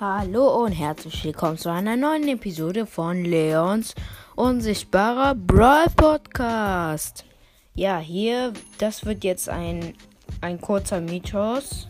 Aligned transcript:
Hallo 0.00 0.64
und 0.64 0.72
herzlich 0.72 1.24
willkommen 1.24 1.56
zu 1.56 1.70
einer 1.70 1.96
neuen 1.96 2.26
Episode 2.26 2.84
von 2.84 3.24
Leons 3.24 3.94
unsichtbarer 4.34 5.36
Brawl 5.36 5.86
Podcast. 5.94 7.24
Ja, 7.76 8.00
hier, 8.00 8.52
das 8.78 9.04
wird 9.04 9.22
jetzt 9.22 9.48
ein, 9.48 9.94
ein 10.40 10.60
kurzer 10.60 11.00
Mythos. 11.00 11.86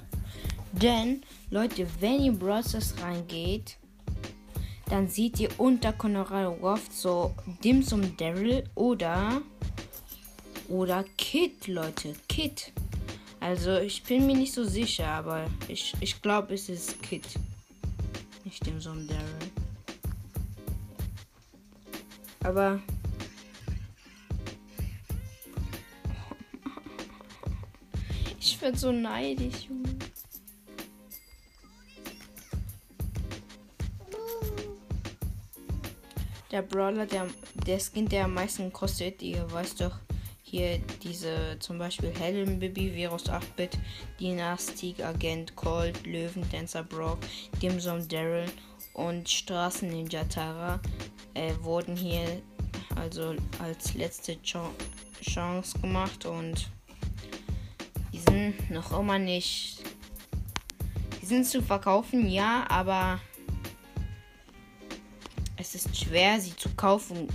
Denn, 0.73 1.23
Leute, 1.49 1.87
wenn 2.01 2.21
ihr 2.21 2.33
Brawl 2.33 2.63
Stars 2.63 2.95
reingeht, 3.03 3.79
dann 4.91 5.09
seht 5.09 5.41
ihr 5.41 5.49
unter 5.57 5.95
Colorado 5.95 6.51
Ruff 6.63 6.87
so 6.91 7.35
Dimsum 7.65 8.19
Daryl 8.19 8.65
oder 8.75 9.41
oder 10.69 11.07
Kid, 11.17 11.69
Leute, 11.69 12.13
Kid. 12.29 12.71
Also 13.41 13.79
ich 13.79 14.03
bin 14.03 14.27
mir 14.27 14.37
nicht 14.37 14.53
so 14.53 14.63
sicher, 14.63 15.07
aber 15.07 15.47
ich, 15.69 15.95
ich 16.01 16.21
glaube 16.21 16.53
es 16.53 16.69
ist 16.69 17.03
Kid 17.03 17.25
nicht 18.55 18.67
dem 18.67 18.81
Sohn 18.81 19.09
Daryl. 19.09 19.51
Aber. 22.45 22.81
Ich 28.39 28.61
werde 28.61 28.79
so 28.79 28.93
neidisch, 28.93 29.65
Junge. 29.69 29.89
Der 36.53 36.63
Brawler, 36.63 37.07
der, 37.07 37.27
der 37.67 37.81
Skin, 37.81 38.09
der 38.09 38.27
am 38.27 38.35
meisten 38.35 38.73
kostet, 38.73 39.21
ihr 39.23 39.51
weißt 39.51 39.81
doch, 39.81 39.99
hier 40.55 40.79
diese 41.03 41.57
zum 41.59 41.79
Beispiel 41.79 42.13
Helen 42.17 42.61
Bibi, 42.61 42.95
Virus 42.95 43.25
8-Bit, 43.25 43.77
Dynastik, 44.21 45.05
Agent, 45.05 45.57
Colt, 45.57 46.07
Löwen, 46.07 46.49
Dancer 46.53 46.85
Brock, 46.85 47.19
Dimsum 47.61 48.07
Daryl 48.07 48.47
und 48.93 49.29
Straßen 49.29 49.89
Ninja 49.89 50.23
Tara 50.23 50.79
äh, 51.35 51.53
wurden 51.61 51.97
hier 51.97 52.41
also 52.95 53.35
als 53.61 53.95
letzte 53.95 54.37
Ch 54.43 54.57
Chance 55.21 55.77
gemacht 55.81 56.25
und 56.25 56.71
die 58.13 58.21
sind 58.21 58.71
noch 58.71 58.97
immer 58.97 59.19
nicht. 59.19 59.83
Die 61.21 61.27
sind 61.27 61.47
zu 61.47 61.63
verkaufen, 61.63 62.29
ja, 62.29 62.65
aber 62.69 63.19
es 65.57 65.75
ist 65.75 65.97
schwer, 65.97 66.41
sie 66.41 66.55
zu 66.55 66.69
kaufen. 66.77 67.27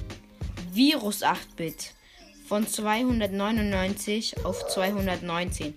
Virus 0.71 1.21
8-Bit 1.21 1.95
von 2.50 2.66
299 2.66 4.44
auf 4.44 4.67
219. 4.69 5.75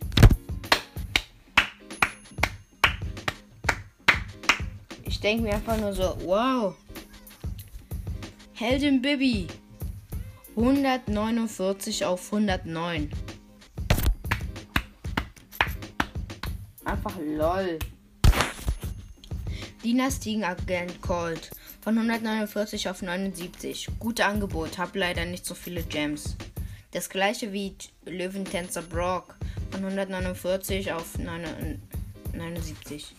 Ich 5.05 5.21
denke 5.21 5.43
mir 5.43 5.53
einfach 5.53 5.77
nur 5.77 5.93
so, 5.93 6.17
wow. 6.25 6.75
Heldin 8.55 9.03
Bibi. 9.03 9.49
149 10.57 12.07
auf 12.07 12.33
109. 12.33 13.11
Einfach 16.87 17.19
lol. 17.19 17.79
Dynastienagent 19.85 21.03
Colt. 21.03 21.51
Von 21.83 21.99
149 21.99 22.89
auf 22.89 23.03
79. 23.03 23.89
Gute 23.99 24.25
Angebot. 24.25 24.79
Hab 24.79 24.97
leider 24.97 25.27
nicht 25.27 25.45
so 25.45 25.55
viele 25.55 25.83
Gems. 25.83 26.35
Das 26.93 27.09
gleiche 27.09 27.53
wie 27.53 27.75
Löwentänzer 28.05 28.83
Brock 28.83 29.37
von 29.71 29.81
149 29.85 30.93
auf 30.93 31.19
79. 31.19 33.15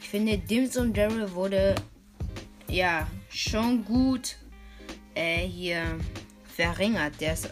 Ich 0.00 0.08
finde, 0.08 0.38
Dims 0.38 0.76
und 0.76 0.96
Daryl 0.96 1.32
wurde 1.32 1.74
ja 2.68 3.06
schon 3.30 3.84
gut 3.84 4.36
äh, 5.14 5.46
hier 5.46 5.98
verringert. 6.54 7.20
Der 7.20 7.32
ist 7.32 7.50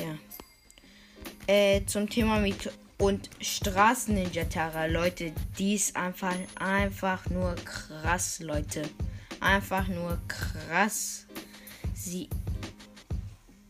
ja 0.00 0.16
äh, 1.52 1.84
zum 1.86 2.08
Thema 2.08 2.38
mit 2.38 2.70
und 2.98 3.28
Straßen 3.40 4.14
Ninja 4.14 4.44
Tara, 4.44 4.86
Leute, 4.86 5.32
die 5.58 5.74
ist 5.74 5.96
einfach 5.96 6.34
einfach 6.54 7.28
nur 7.28 7.56
krass, 7.56 8.38
Leute, 8.38 8.82
einfach 9.40 9.88
nur 9.88 10.18
krass. 10.28 11.26
Sie 11.92 12.28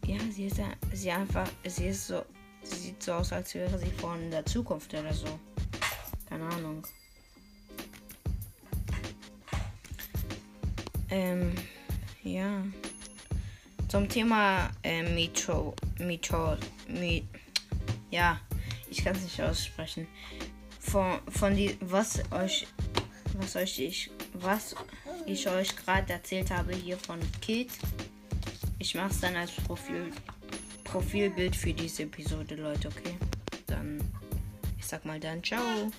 ja, 0.07 0.19
sie 0.31 0.47
ist, 0.47 0.61
sie 0.93 1.11
einfach, 1.11 1.49
sie 1.65 1.89
ist 1.89 2.07
so, 2.07 2.23
sie 2.63 2.77
sieht 2.77 3.03
so 3.03 3.13
aus, 3.15 3.33
als 3.33 3.55
wäre 3.55 3.79
sie 3.79 3.91
von 3.91 4.31
der 4.31 4.45
Zukunft 4.45 4.93
oder 4.95 5.13
so. 5.13 5.39
Keine 6.29 6.45
Ahnung. 6.47 6.87
Ähm, 11.11 11.55
ja. 12.23 12.65
Zum 13.89 14.09
Thema 14.09 14.71
äh, 14.83 15.03
Metro, 15.03 15.75
Metro, 15.99 16.57
Met, 16.89 17.25
ja, 18.11 18.41
ich 18.91 19.05
kann 19.05 19.15
es 19.15 19.23
nicht 19.23 19.41
aussprechen. 19.41 20.09
Von, 20.81 21.21
von 21.29 21.55
die, 21.55 21.77
was 21.81 22.21
euch, 22.33 22.67
was 23.35 23.57
euch 23.57 23.79
ich, 23.79 24.11
was 24.33 24.75
ich 25.27 25.49
euch 25.49 25.77
gerade 25.77 26.13
erzählt 26.13 26.51
habe 26.51 26.75
hier 26.75 26.99
von 26.99 27.21
Kid 27.41 27.71
ich 28.79 28.95
mache 28.95 29.11
es 29.11 29.21
dann 29.21 29.37
als 29.37 29.53
Profil, 29.53 30.13
Profilbild 30.85 31.57
für 31.57 31.73
diese 31.73 32.05
Episode, 32.05 32.57
Leute, 32.57 32.89
okay? 32.89 33.17
Dann, 33.67 34.01
ich 34.79 34.87
sag 34.87 35.05
mal 35.05 35.19
dann, 35.19 35.43
ciao. 35.43 35.91